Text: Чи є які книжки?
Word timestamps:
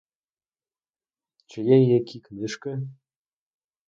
Чи 1.45 1.61
є 1.61 1.93
які 1.97 2.19
книжки? 2.19 2.79